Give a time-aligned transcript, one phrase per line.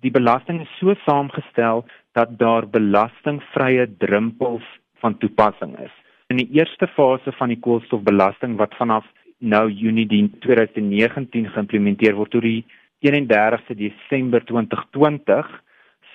[0.00, 4.66] Die belasting is so saamgestel dat daar belastingvrye drempels
[5.02, 5.94] van toepassing is.
[6.30, 9.06] In die eerste fase van die koolstofbelasting wat vanaf
[9.38, 10.06] nou Junie
[10.44, 12.62] 2019 geïmplementeer word tot die
[13.06, 15.50] 31ste Desember 2020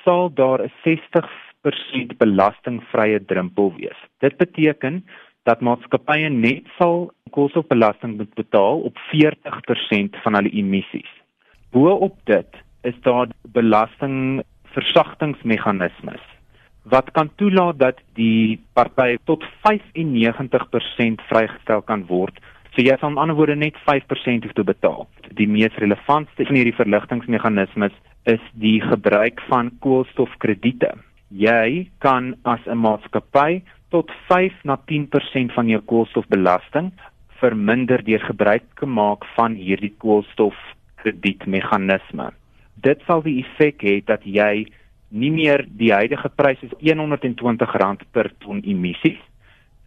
[0.03, 3.99] sal daar 'n 60% belastingvrye drempel wees.
[4.19, 5.03] Dit beteken
[5.43, 11.11] dat maatskappye net sal koolstofbelasting moet betaal op 40% van hulle emissies.
[11.71, 16.21] Boop dit is daar belastingversagtingsmeganismes
[16.83, 22.39] wat kan toelaat dat die party tot 95% vrygestel kan word.
[22.73, 25.07] So jy sal aan ander woorde net 5% hoef te betaal.
[25.37, 27.95] Die mees relevantste van hierdie verligtingmeganismes
[28.29, 30.91] is die gebruik van koolstofkrediete.
[31.29, 36.91] Jy kan as 'n maatskappy tot 5 na 10% van jou koolstofbelasting
[37.39, 42.33] verminder deur gebruik te maak van hierdie koolstofkredietmeganisme.
[42.83, 44.65] Dit sal die effek hê dat jy
[45.13, 49.19] nie meer die huidige prys is R120 per ton emissies.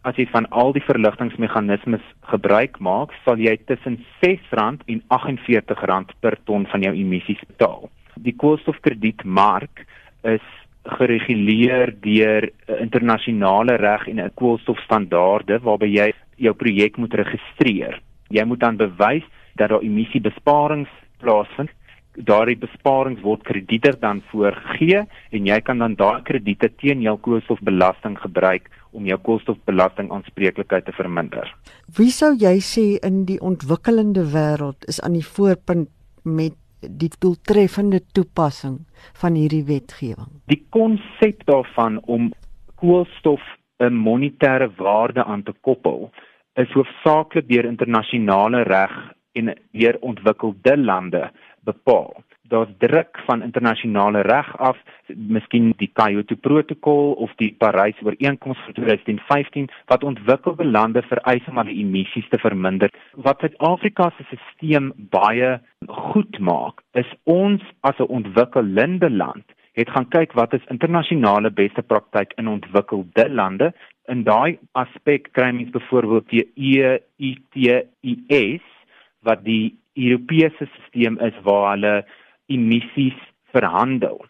[0.07, 4.53] As jy van al die verligtingmeganismes gebruik maak, sal jy tussen R6
[4.87, 7.89] en R48 per ton van jou emissies betaal.
[8.15, 9.83] Die koolstofkredietmark
[10.23, 10.45] is
[10.97, 12.47] gereguleer deur
[12.79, 18.01] internasionale reg en 'n koolstofstandaarde waarby jy jou projek moet registreer.
[18.29, 21.69] Jy moet dan bewys dat daar emissiebesparings plaasvind
[22.25, 28.17] daardie besparings word krediete dan voorgegee en jy kan dan daai krediete teen jou koolstofbelasting
[28.21, 31.49] gebruik om jou koolstofbelasting aanspreeklikheid te verminder.
[31.97, 35.89] Wie sou jy sê in die ontwikkelende wêreld is aan die voorpunt
[36.23, 38.79] met die doeltreffende toepassing
[39.21, 40.29] van hierdie wetgewing?
[40.49, 42.31] Die konsep daarvan om
[42.81, 43.41] koolstof
[43.79, 46.09] 'n monetêre waarde aan te koppel
[46.55, 48.93] is hoofsaaklik deur internasionale reg
[49.37, 51.31] en deur ontwikkelde lande
[51.67, 52.15] bepaal.
[52.47, 58.77] Daar's druk van internasionale reg af, miskien die Kyoto protokol of die Parys ooreenkoms van
[58.79, 62.93] 2015 wat ontwikkelde lande vereis om hulle emissies te verminder.
[63.27, 65.57] Wat Suid-Afrika se stelsel baie
[66.07, 69.45] goed maak, is ons as 'n ontwikkelende land
[69.77, 73.73] het gaan kyk wat is internasionale beste praktyk in ontwikkelde lande.
[74.09, 76.45] In daai aspek kry mens byvoorbeeld die
[77.19, 78.65] EITIS
[79.27, 82.05] wat die Europese stelsel is waar hulle
[82.47, 83.17] emissies
[83.51, 84.21] verhandel.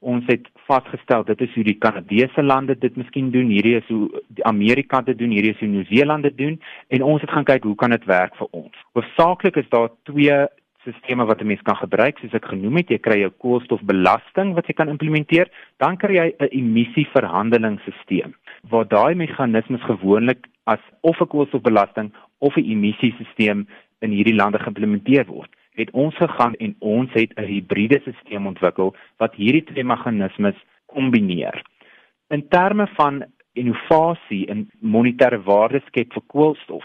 [0.00, 4.22] Ons het vasgestel dit is hoe die Kanadese lande dit miskien doen, hierdie is hoe
[4.42, 7.74] Amerika dit doen, hierdie is hoe Nieu-Seeland dit doen en ons het gaan kyk hoe
[7.80, 8.84] kan dit werk vir ons.
[8.98, 10.46] Hoofsaaklik is daar twee
[10.86, 14.66] sisteme wat 'n mens kan gebruik soos ek genoem het, jy kry jou koolstofbelasting wat
[14.66, 18.32] jy kan implementeer, dan kry jy 'n emissieverhandelingsstelsel
[18.70, 23.66] waar daai meganismes gewoonlik as of 'n koolstofbelasting of 'n emissiesisteem
[23.98, 28.96] in hierdie lande geïmplementeer word, het ons gegaan en ons het 'n hibriede stelsel ontwikkel
[29.18, 31.62] wat hierdie twee meganismes kombineer.
[32.28, 36.84] In terme van innovasie en monetêre waarde skep vir koolstof,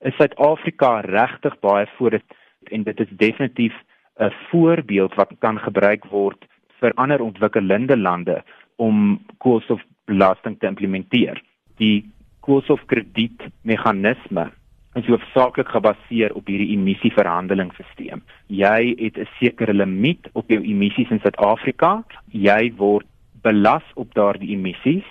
[0.00, 2.24] is Suid-Afrika regtig baie voor dit
[2.70, 3.74] en dit is definitief
[4.18, 6.44] 'n voorbeeld wat kan gebruik word
[6.80, 8.44] vir ander ontwikkelende lande
[8.76, 11.42] om koolstofbelasting te implementeer.
[11.76, 14.50] Die koolstofkredietmeganisme
[14.98, 18.20] is hoofsaaklik gebaseer op hierdie emissieverhandelingsstelsel.
[18.46, 22.04] Jy het 'n sekere limiet op jou emissies in Suid-Afrika.
[22.32, 23.06] Jy word
[23.42, 25.04] belas op daardie emissies,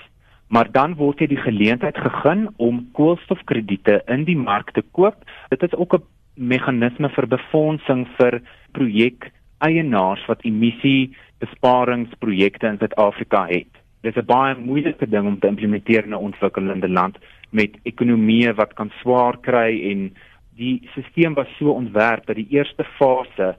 [0.47, 5.15] maar dan word jy die geleentheid gegee om koolstofkrediete in die mark te koop.
[5.49, 6.03] Dit is ook 'n
[6.35, 13.67] meganisme vir befondsing vir projek eienaars wat emissiebesparingsprojekte in Suid-Afrika het.
[14.01, 17.17] Dit is 'n baie moeilike ding om te implementeer in 'n ontwikkelende land
[17.49, 20.09] met ekonomieë wat kan swaar kry en
[20.57, 23.53] die stelsel was so ontwerp dat die eerste fase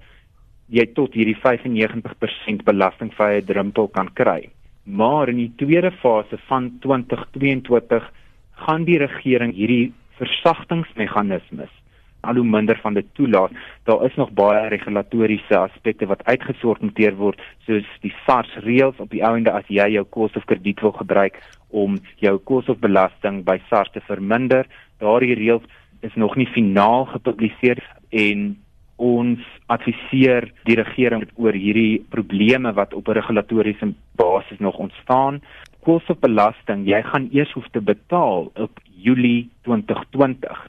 [0.69, 4.51] jy tot hierdie 95% belastingvrye drempel kan kry.
[4.85, 8.05] Maar in die tweede fase van 2022
[8.67, 11.73] gaan die regering hierdie versagtingsmeganismes
[12.21, 13.51] al hoe minder van dit toelaat.
[13.85, 19.25] Daar is nog baie regulatoriese aspekte wat uitgesorteer word, soos die SARS reëls op die
[19.25, 21.39] ouende as jy jou koolstofkrediet wil gebruik
[21.69, 24.67] om jou koolstofbelasting by SARS te verminder.
[24.99, 25.67] Daardie reëls
[26.01, 28.57] is nog nie finaal gepubliseer en
[28.99, 35.41] ons adviseer die regering oor hierdie probleme wat op 'n regulatoriese basis nog ontstaan.
[35.85, 40.69] Koolstofbelasting, jy gaan eers hoef te betaal op Julie 2020.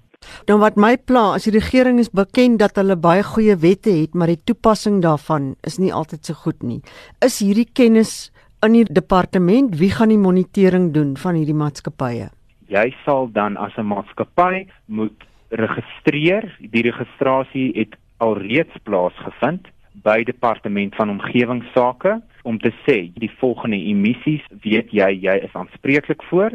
[0.49, 4.15] Dan wat my pla, as die regering is bekend dat hulle baie goeie wette het,
[4.17, 6.79] maar die toepassing daarvan is nie altyd so goed nie.
[7.21, 8.31] Is hierdie kennis
[8.65, 12.31] in die departement wie gaan die monitering doen van hierdie maatskappye?
[12.73, 16.49] Jy sal dan as 'n maatskappy moet registreer.
[16.59, 19.67] Die registrasie het alreeds plaasgevind
[20.03, 26.23] by departement van omgewingsake om te sê die volgende emissies weet jy jy is aanspreeklik
[26.29, 26.51] voor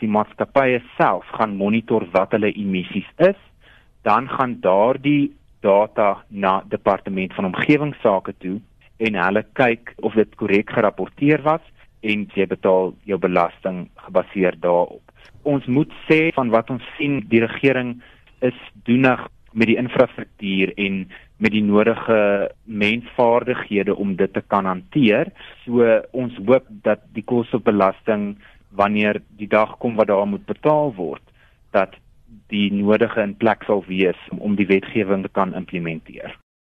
[0.00, 3.38] die maatskappye self gaan monitor wat hulle emissies is
[4.06, 8.58] dan gaan daardie data na departement van omgewingsake toe
[8.98, 11.64] en hulle kyk of dit korrek gerapporteer was
[12.06, 15.02] en jy betaal jou belasting gebaseer daarop.
[15.42, 17.96] Ons moet sê van wat ons sien die regering
[18.46, 21.00] is doenig met die infrastruktuur en
[21.42, 25.30] met die nodige mensvaardighede om dit te kan hanteer.
[25.64, 28.36] So ons hoop dat die kostebelasting
[28.70, 31.22] wanneer die dag kom wat daar moet betaal word,
[31.70, 31.96] dat
[32.48, 36.36] die nodige in plek sal wees om die wetgewing te kan implementeer.